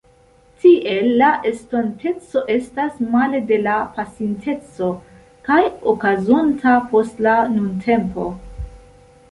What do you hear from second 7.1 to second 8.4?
la nuntempo.